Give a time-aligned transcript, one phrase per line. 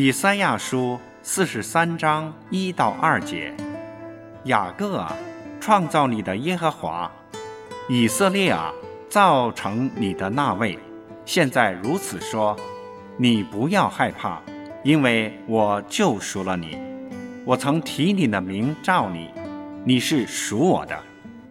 [0.00, 3.52] 以赛亚书四十三章一到二节：
[4.44, 5.12] 雅各啊，
[5.58, 7.10] 创造你的耶和华；
[7.88, 8.72] 以色列啊，
[9.08, 10.78] 造成你的那位，
[11.24, 12.56] 现在如此说：
[13.16, 14.40] 你不要害怕，
[14.84, 16.78] 因为我救赎了你。
[17.44, 19.28] 我曾提你的名召你，
[19.84, 20.96] 你是属我的。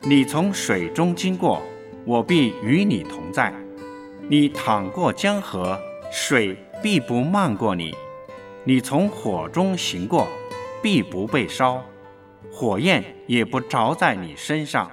[0.00, 1.62] 你从水中经过，
[2.06, 3.52] 我必与你同在；
[4.30, 5.78] 你淌过江河，
[6.10, 7.94] 水必不漫过你。
[8.62, 10.28] 你从火中行过，
[10.82, 11.82] 必不被烧，
[12.52, 14.90] 火焰也不着在你身上。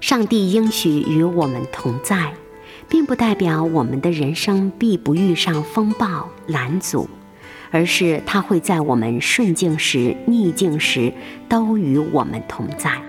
[0.00, 2.32] 上帝应许与我们同在，
[2.88, 7.08] 并不代表我们的人生必不遇上风暴拦阻。
[7.70, 11.12] 而是他会在我们顺境时、逆境时
[11.48, 13.00] 都与我们同在。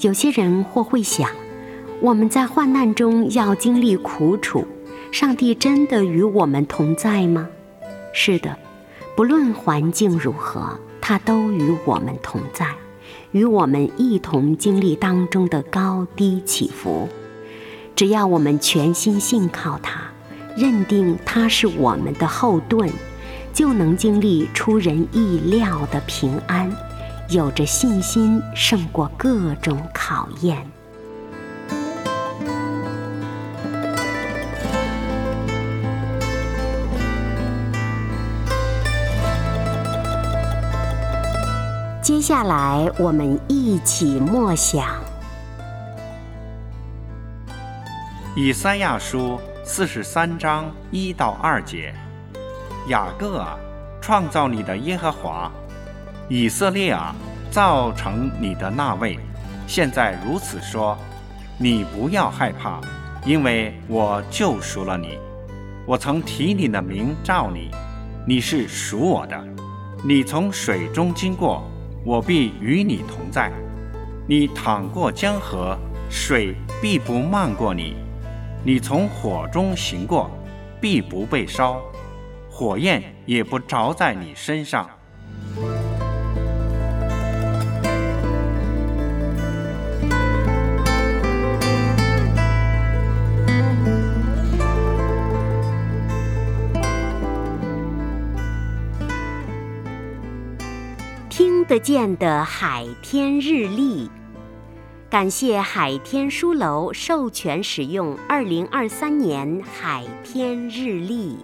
[0.00, 1.30] 有些人或会想，
[2.00, 4.66] 我们在患难中要经历苦楚，
[5.10, 7.48] 上帝真的与我们同在吗？
[8.12, 8.56] 是的，
[9.16, 12.66] 不论环境如何，他都与我们同在，
[13.32, 17.08] 与我们一同经历当中的高低起伏。
[17.96, 20.12] 只要我们全心信靠他，
[20.56, 22.88] 认定他是我们的后盾。
[23.58, 26.70] 就能经历出人意料的平安，
[27.28, 30.64] 有着信心胜过各种考验。
[42.00, 44.84] 接下来，我们一起默想
[48.36, 51.92] 《以三亚书》四十三章一到二节。
[52.88, 53.58] 雅各啊，
[54.00, 55.50] 创造你的耶和华；
[56.28, 57.14] 以色列啊，
[57.50, 59.18] 造成你的那位，
[59.66, 60.96] 现在如此说：
[61.58, 62.80] 你不要害怕，
[63.26, 65.18] 因为我救赎了你。
[65.86, 67.70] 我曾提你的名召你，
[68.26, 69.38] 你是属我的。
[70.02, 71.62] 你从水中经过，
[72.04, 73.50] 我必与你同在；
[74.26, 75.76] 你淌过江河，
[76.08, 77.94] 水必不漫过你；
[78.64, 80.30] 你从火中行过，
[80.80, 81.82] 必不被烧。
[82.58, 84.90] 火焰也不着在你身上。
[101.30, 104.10] 听得见的海天日历，
[105.08, 111.38] 感谢海天书楼授权使用二零二三年海天日历。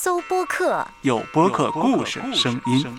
[0.00, 2.94] 搜播客，有播客故事声音。